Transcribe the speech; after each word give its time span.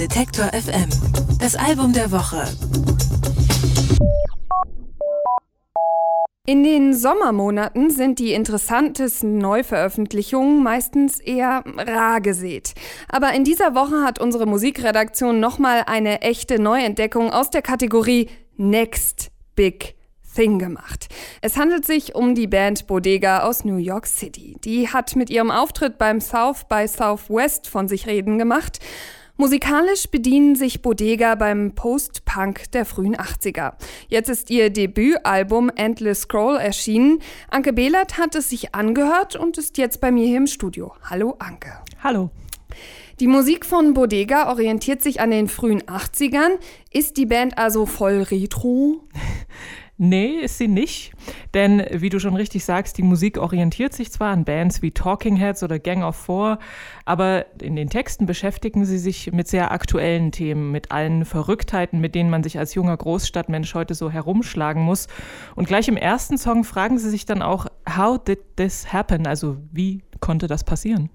Detektor 0.00 0.46
FM. 0.46 0.88
Das 1.40 1.56
Album 1.56 1.92
der 1.92 2.10
Woche. 2.10 2.42
In 6.46 6.64
den 6.64 6.94
Sommermonaten 6.94 7.90
sind 7.90 8.18
die 8.18 8.32
interessantesten 8.32 9.36
Neuveröffentlichungen 9.36 10.62
meistens 10.62 11.20
eher 11.20 11.64
rar 11.76 12.22
gesät. 12.22 12.72
Aber 13.10 13.34
in 13.34 13.44
dieser 13.44 13.74
Woche 13.74 14.02
hat 14.02 14.18
unsere 14.18 14.46
Musikredaktion 14.46 15.38
nochmal 15.38 15.82
eine 15.86 16.22
echte 16.22 16.58
Neuentdeckung 16.58 17.30
aus 17.30 17.50
der 17.50 17.60
Kategorie 17.60 18.30
Next 18.56 19.30
Big 19.54 19.96
Thing 20.34 20.58
gemacht. 20.58 21.08
Es 21.42 21.58
handelt 21.58 21.84
sich 21.84 22.14
um 22.14 22.34
die 22.34 22.46
Band 22.46 22.86
Bodega 22.86 23.42
aus 23.42 23.66
New 23.66 23.76
York 23.76 24.06
City. 24.06 24.56
Die 24.64 24.88
hat 24.88 25.14
mit 25.14 25.28
ihrem 25.28 25.50
Auftritt 25.50 25.98
beim 25.98 26.22
South 26.22 26.64
by 26.70 26.88
Southwest 26.88 27.68
von 27.68 27.86
sich 27.86 28.06
reden 28.06 28.38
gemacht. 28.38 28.78
Musikalisch 29.40 30.10
bedienen 30.10 30.54
sich 30.54 30.82
Bodega 30.82 31.34
beim 31.34 31.74
Post-Punk 31.74 32.70
der 32.72 32.84
frühen 32.84 33.16
80er. 33.16 33.72
Jetzt 34.08 34.28
ist 34.28 34.50
ihr 34.50 34.68
Debütalbum 34.68 35.70
Endless 35.76 36.20
Scroll 36.20 36.58
erschienen. 36.58 37.20
Anke 37.48 37.72
Behlert 37.72 38.18
hat 38.18 38.34
es 38.34 38.50
sich 38.50 38.74
angehört 38.74 39.36
und 39.36 39.56
ist 39.56 39.78
jetzt 39.78 40.02
bei 40.02 40.10
mir 40.10 40.26
hier 40.26 40.36
im 40.36 40.46
Studio. 40.46 40.92
Hallo 41.08 41.36
Anke. 41.38 41.72
Hallo. 42.04 42.28
Die 43.18 43.28
Musik 43.28 43.64
von 43.64 43.94
Bodega 43.94 44.50
orientiert 44.50 45.00
sich 45.00 45.22
an 45.22 45.30
den 45.30 45.48
frühen 45.48 45.80
80ern. 45.84 46.58
Ist 46.92 47.16
die 47.16 47.24
Band 47.24 47.56
also 47.56 47.86
voll 47.86 48.20
retro? 48.20 49.08
Nee, 50.02 50.38
ist 50.40 50.56
sie 50.56 50.66
nicht. 50.66 51.12
Denn, 51.52 51.84
wie 51.92 52.08
du 52.08 52.18
schon 52.20 52.34
richtig 52.34 52.64
sagst, 52.64 52.96
die 52.96 53.02
Musik 53.02 53.36
orientiert 53.36 53.92
sich 53.92 54.10
zwar 54.10 54.32
an 54.32 54.46
Bands 54.46 54.80
wie 54.80 54.92
Talking 54.92 55.36
Heads 55.36 55.62
oder 55.62 55.78
Gang 55.78 56.04
of 56.04 56.16
Four, 56.16 56.58
aber 57.04 57.44
in 57.60 57.76
den 57.76 57.90
Texten 57.90 58.24
beschäftigen 58.24 58.86
sie 58.86 58.96
sich 58.96 59.30
mit 59.30 59.46
sehr 59.46 59.72
aktuellen 59.72 60.32
Themen, 60.32 60.72
mit 60.72 60.90
allen 60.90 61.26
Verrücktheiten, 61.26 62.00
mit 62.00 62.14
denen 62.14 62.30
man 62.30 62.42
sich 62.42 62.58
als 62.58 62.72
junger 62.72 62.96
Großstadtmensch 62.96 63.74
heute 63.74 63.94
so 63.94 64.10
herumschlagen 64.10 64.82
muss. 64.82 65.06
Und 65.54 65.68
gleich 65.68 65.86
im 65.86 65.98
ersten 65.98 66.38
Song 66.38 66.64
fragen 66.64 66.98
sie 66.98 67.10
sich 67.10 67.26
dann 67.26 67.42
auch, 67.42 67.66
how 67.86 68.18
did 68.18 68.38
this 68.56 68.94
happen? 68.94 69.26
Also, 69.26 69.58
wie 69.70 70.02
konnte 70.18 70.46
das 70.46 70.64
passieren? 70.64 71.10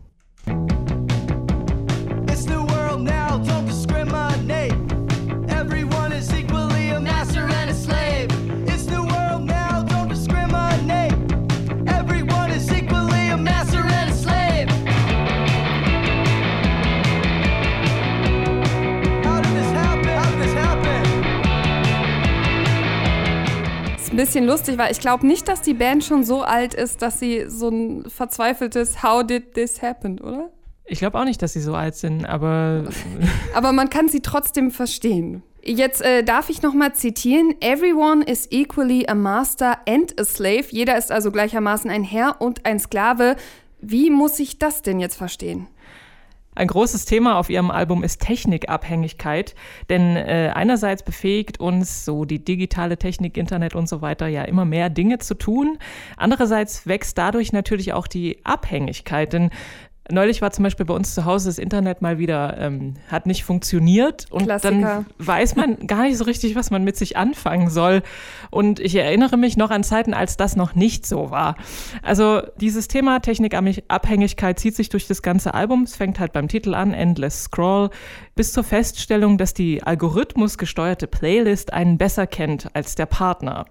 Ein 24.15 24.17
bisschen 24.17 24.45
lustig, 24.45 24.77
weil 24.77 24.93
ich 24.93 24.99
glaube 24.99 25.27
nicht, 25.27 25.47
dass 25.49 25.61
die 25.61 25.73
Band 25.73 26.03
schon 26.03 26.23
so 26.23 26.41
alt 26.41 26.73
ist, 26.73 27.01
dass 27.01 27.19
sie 27.19 27.49
so 27.49 27.67
ein 27.67 28.09
verzweifeltes 28.09 29.03
How 29.03 29.25
did 29.25 29.53
this 29.55 29.81
happen, 29.81 30.19
oder? 30.21 30.51
Ich 30.85 30.99
glaube 30.99 31.19
auch 31.19 31.25
nicht, 31.25 31.41
dass 31.41 31.51
sie 31.51 31.59
so 31.59 31.75
alt 31.75 31.95
sind, 31.95 32.25
aber. 32.25 32.85
aber 33.53 33.73
man 33.73 33.89
kann 33.89 34.07
sie 34.07 34.21
trotzdem 34.21 34.71
verstehen. 34.71 35.43
Jetzt 35.63 36.01
äh, 36.01 36.23
darf 36.23 36.49
ich 36.49 36.61
nochmal 36.61 36.93
zitieren. 36.93 37.55
Everyone 37.59 38.23
is 38.23 38.47
equally 38.51 39.05
a 39.07 39.15
master 39.15 39.79
and 39.85 40.17
a 40.19 40.23
slave. 40.23 40.65
Jeder 40.69 40.97
ist 40.97 41.11
also 41.11 41.31
gleichermaßen 41.31 41.89
ein 41.89 42.03
Herr 42.03 42.39
und 42.39 42.65
ein 42.65 42.79
Sklave. 42.79 43.35
Wie 43.81 44.09
muss 44.11 44.39
ich 44.39 44.59
das 44.59 44.81
denn 44.81 44.99
jetzt 44.99 45.15
verstehen? 45.15 45.67
Ein 46.55 46.67
großes 46.67 47.05
Thema 47.05 47.37
auf 47.37 47.49
ihrem 47.49 47.69
Album 47.69 48.03
ist 48.03 48.21
Technikabhängigkeit, 48.21 49.55
denn 49.89 50.15
äh, 50.15 50.51
einerseits 50.55 51.03
befähigt 51.03 51.59
uns 51.59 52.05
so 52.05 52.23
die 52.23 52.43
digitale 52.43 52.97
Technik, 52.97 53.35
Internet 53.37 53.75
und 53.75 53.89
so 53.89 54.01
weiter 54.01 54.27
ja 54.27 54.43
immer 54.43 54.63
mehr 54.63 54.89
Dinge 54.89 55.19
zu 55.19 55.35
tun. 55.35 55.77
Andererseits 56.15 56.87
wächst 56.87 57.17
dadurch 57.17 57.51
natürlich 57.51 57.91
auch 57.91 58.07
die 58.07 58.39
Abhängigkeit, 58.45 59.33
denn 59.33 59.49
Neulich 60.11 60.41
war 60.43 60.51
zum 60.51 60.63
Beispiel 60.63 60.85
bei 60.85 60.93
uns 60.93 61.15
zu 61.15 61.25
Hause 61.25 61.49
das 61.49 61.57
Internet 61.57 62.03
mal 62.03 62.19
wieder, 62.19 62.57
ähm, 62.59 62.93
hat 63.09 63.25
nicht 63.25 63.43
funktioniert 63.43 64.27
und 64.29 64.43
Klassiker. 64.43 64.71
dann 64.71 65.05
weiß 65.17 65.55
man 65.55 65.87
gar 65.87 66.03
nicht 66.03 66.17
so 66.17 66.25
richtig, 66.25 66.55
was 66.55 66.69
man 66.69 66.83
mit 66.83 66.95
sich 66.95 67.17
anfangen 67.17 67.71
soll. 67.71 68.03
Und 68.51 68.79
ich 68.79 68.95
erinnere 68.95 69.35
mich 69.37 69.57
noch 69.57 69.71
an 69.71 69.83
Zeiten, 69.83 70.13
als 70.13 70.37
das 70.37 70.55
noch 70.55 70.75
nicht 70.75 71.07
so 71.07 71.31
war. 71.31 71.55
Also 72.03 72.43
dieses 72.61 72.87
Thema 72.87 73.19
Technikabhängigkeit 73.19 74.59
zieht 74.59 74.75
sich 74.75 74.89
durch 74.89 75.07
das 75.07 75.23
ganze 75.23 75.55
Album. 75.55 75.83
Es 75.83 75.95
fängt 75.95 76.19
halt 76.19 76.33
beim 76.33 76.47
Titel 76.47 76.75
an, 76.75 76.93
Endless 76.93 77.45
Scroll, 77.45 77.89
bis 78.35 78.53
zur 78.53 78.63
Feststellung, 78.63 79.39
dass 79.39 79.55
die 79.55 79.81
algorithmusgesteuerte 79.81 81.07
Playlist 81.07 81.73
einen 81.73 81.97
besser 81.97 82.27
kennt 82.27 82.69
als 82.75 82.93
der 82.93 83.07
Partner. 83.07 83.65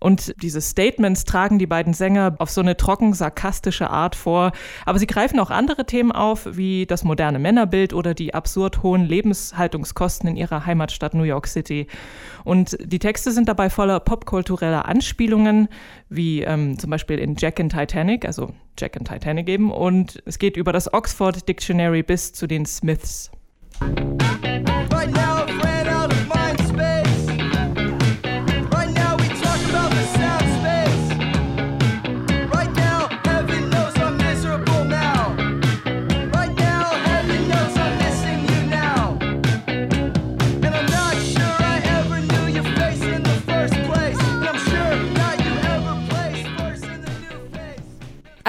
Und 0.00 0.34
diese 0.42 0.62
Statements 0.62 1.24
tragen 1.24 1.58
die 1.58 1.66
beiden 1.66 1.92
Sänger 1.92 2.34
auf 2.38 2.50
so 2.50 2.62
eine 2.62 2.76
trocken 2.76 3.12
sarkastische 3.12 3.90
Art 3.90 4.16
vor. 4.16 4.52
Aber 4.86 4.98
sie 4.98 5.06
greifen 5.06 5.38
auch 5.38 5.50
andere 5.50 5.84
Themen 5.84 6.10
auf, 6.10 6.48
wie 6.50 6.86
das 6.86 7.04
moderne 7.04 7.38
Männerbild 7.38 7.92
oder 7.92 8.14
die 8.14 8.32
absurd 8.34 8.82
hohen 8.82 9.04
Lebenshaltungskosten 9.04 10.28
in 10.30 10.36
ihrer 10.36 10.64
Heimatstadt 10.64 11.12
New 11.12 11.24
York 11.24 11.46
City. 11.46 11.86
Und 12.44 12.78
die 12.82 12.98
Texte 12.98 13.30
sind 13.30 13.48
dabei 13.48 13.68
voller 13.68 14.00
popkultureller 14.00 14.86
Anspielungen, 14.86 15.68
wie 16.08 16.42
ähm, 16.42 16.78
zum 16.78 16.90
Beispiel 16.90 17.18
in 17.18 17.36
Jack 17.36 17.60
and 17.60 17.70
Titanic, 17.70 18.24
also 18.24 18.54
Jack 18.78 18.96
and 18.96 19.06
Titanic 19.06 19.48
eben. 19.48 19.70
Und 19.70 20.22
es 20.24 20.38
geht 20.38 20.56
über 20.56 20.72
das 20.72 20.92
Oxford 20.92 21.46
Dictionary 21.46 22.02
bis 22.02 22.32
zu 22.32 22.46
den 22.46 22.64
Smiths. 22.64 23.30
Right 24.90 25.12
now. 25.12 25.39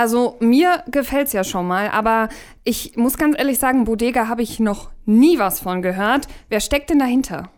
Also 0.02 0.36
mir 0.40 0.84
gefällt 0.90 1.28
es 1.28 1.34
ja 1.34 1.44
schon 1.44 1.68
mal, 1.68 1.88
aber 1.90 2.30
ich 2.64 2.98
muss 2.98 3.20
ganz 3.20 3.38
ehrlich 3.38 3.60
sagen, 3.60 3.84
Bodega 3.84 4.28
habe 4.28 4.42
ich 4.42 4.60
noch 4.60 4.90
nie 5.06 5.38
was 5.38 5.60
von 5.60 5.84
gehört. 5.84 6.28
Wer 6.50 6.60
steckt 6.60 6.90
denn 6.90 6.98
dahinter? 6.98 7.50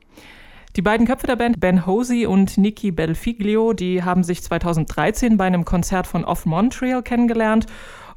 Die 0.76 0.82
beiden 0.82 1.08
Köpfe 1.08 1.26
der 1.26 1.38
Band, 1.38 1.62
Ben 1.62 1.86
Hosey 1.86 2.26
und 2.26 2.58
Nicky 2.58 2.92
Belfiglio, 2.92 3.72
die 3.72 4.03
haben 4.03 4.26
sich 4.26 4.44
2013 4.44 5.38
bei 5.38 5.46
einem 5.46 5.64
Konzert 5.64 6.06
von 6.06 6.26
Off 6.26 6.46
Montreal 6.46 7.02
kennengelernt 7.02 7.66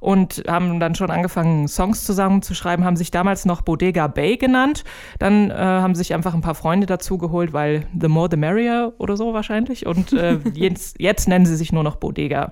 und 0.00 0.42
haben 0.48 0.81
dann 0.81 0.97
schon 0.97 1.12
angefangen, 1.12 1.69
Songs 1.69 2.03
zusammenzuschreiben, 2.03 2.84
haben 2.84 2.97
sich 2.97 3.12
damals 3.12 3.44
noch 3.44 3.62
Bodega 3.62 4.09
Bay 4.09 4.38
genannt. 4.38 4.82
Dann 5.20 5.53
äh, 5.53 5.54
haben 5.54 5.94
sich 5.94 6.12
einfach 6.12 6.34
ein 6.34 6.41
paar 6.41 6.56
Freunde 6.56 6.86
dazu 6.86 7.16
geholt, 7.16 7.53
weil 7.53 7.86
the 7.97 8.09
more 8.09 8.26
the 8.28 8.36
merrier 8.36 8.92
oder 8.98 9.16
so 9.16 9.34
wahrscheinlich. 9.34 9.86
Und 9.86 10.12
äh, 10.15 10.41
jetzt, 10.54 11.00
jetzt 11.00 11.28
nennen 11.28 11.47
sie 11.47 11.54
sich 11.54 11.70
nur 11.70 11.84
noch 11.84 11.94
Bodega. 11.94 12.50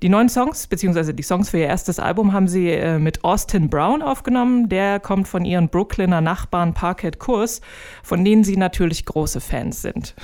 Die 0.00 0.08
neuen 0.08 0.28
Songs, 0.28 0.66
beziehungsweise 0.66 1.12
die 1.12 1.22
Songs 1.22 1.50
für 1.50 1.58
ihr 1.58 1.66
erstes 1.66 1.98
Album, 1.98 2.32
haben 2.32 2.48
sie 2.48 2.70
äh, 2.70 2.98
mit 2.98 3.24
Austin 3.24 3.68
Brown 3.68 4.02
aufgenommen. 4.02 4.68
Der 4.68 5.00
kommt 5.00 5.28
von 5.28 5.44
ihren 5.44 5.68
Brooklyner 5.68 6.20
Nachbarn 6.20 6.72
Parkett 6.72 7.18
Kurs, 7.18 7.60
von 8.02 8.24
denen 8.24 8.44
sie 8.44 8.56
natürlich 8.56 9.04
große 9.04 9.40
Fans 9.40 9.82
sind. 9.82 10.14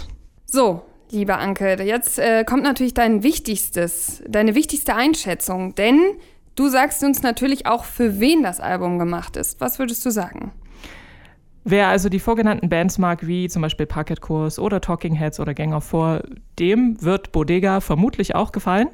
So, 0.46 0.82
liebe 1.10 1.36
Anke, 1.36 1.82
jetzt 1.82 2.18
äh, 2.18 2.44
kommt 2.44 2.62
natürlich 2.62 2.94
dein 2.94 3.22
wichtigstes, 3.22 4.22
deine 4.26 4.54
wichtigste 4.54 4.94
Einschätzung, 4.94 5.74
denn 5.74 6.00
du 6.54 6.68
sagst 6.68 7.04
uns 7.04 7.22
natürlich 7.22 7.66
auch, 7.66 7.84
für 7.84 8.20
wen 8.20 8.42
das 8.42 8.60
Album 8.60 8.98
gemacht 8.98 9.36
ist. 9.36 9.60
Was 9.60 9.78
würdest 9.78 10.04
du 10.06 10.10
sagen? 10.10 10.53
Wer 11.71 11.88
also 11.88 12.09
die 12.09 12.18
vorgenannten 12.18 12.71
Bands 12.71 12.97
mag, 12.97 13.26
wie 13.26 13.47
zum 13.48 13.60
Beispiel 13.60 13.84
Parket 13.84 14.22
Course 14.22 14.59
oder 14.59 14.80
Talking 14.80 15.14
Heads 15.14 15.38
oder 15.38 15.53
Gang 15.53 15.74
of 15.74 15.84
Four, 15.84 16.22
dem 16.59 16.97
wird 17.03 17.30
Bodega 17.30 17.80
vermutlich 17.80 18.34
auch 18.34 18.53
gefallen. 18.53 18.88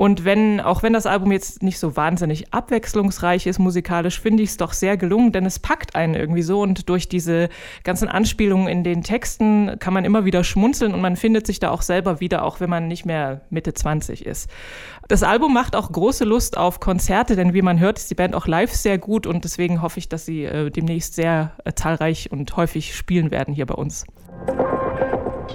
Und 0.00 0.24
wenn, 0.24 0.62
auch 0.62 0.82
wenn 0.82 0.94
das 0.94 1.04
Album 1.04 1.30
jetzt 1.30 1.62
nicht 1.62 1.78
so 1.78 1.94
wahnsinnig 1.94 2.54
abwechslungsreich 2.54 3.46
ist 3.46 3.58
musikalisch, 3.58 4.18
finde 4.18 4.42
ich 4.42 4.48
es 4.48 4.56
doch 4.56 4.72
sehr 4.72 4.96
gelungen, 4.96 5.30
denn 5.30 5.44
es 5.44 5.58
packt 5.58 5.94
einen 5.94 6.14
irgendwie 6.14 6.40
so 6.40 6.62
und 6.62 6.88
durch 6.88 7.06
diese 7.06 7.50
ganzen 7.84 8.08
Anspielungen 8.08 8.66
in 8.66 8.82
den 8.82 9.02
Texten 9.02 9.78
kann 9.78 9.92
man 9.92 10.06
immer 10.06 10.24
wieder 10.24 10.42
schmunzeln 10.42 10.94
und 10.94 11.02
man 11.02 11.16
findet 11.16 11.46
sich 11.46 11.60
da 11.60 11.70
auch 11.70 11.82
selber 11.82 12.18
wieder, 12.18 12.46
auch 12.46 12.60
wenn 12.60 12.70
man 12.70 12.88
nicht 12.88 13.04
mehr 13.04 13.42
Mitte 13.50 13.74
20 13.74 14.24
ist. 14.24 14.48
Das 15.08 15.22
Album 15.22 15.52
macht 15.52 15.76
auch 15.76 15.92
große 15.92 16.24
Lust 16.24 16.56
auf 16.56 16.80
Konzerte, 16.80 17.36
denn 17.36 17.52
wie 17.52 17.60
man 17.60 17.78
hört, 17.78 17.98
ist 17.98 18.10
die 18.10 18.14
Band 18.14 18.34
auch 18.34 18.46
live 18.46 18.72
sehr 18.72 18.96
gut 18.96 19.26
und 19.26 19.44
deswegen 19.44 19.82
hoffe 19.82 19.98
ich, 19.98 20.08
dass 20.08 20.24
sie 20.24 20.44
äh, 20.44 20.70
demnächst 20.70 21.14
sehr 21.14 21.52
äh, 21.66 21.74
zahlreich 21.74 22.32
und 22.32 22.56
häufig 22.56 22.96
spielen 22.96 23.30
werden 23.30 23.52
hier 23.52 23.66
bei 23.66 23.74
uns. 23.74 24.06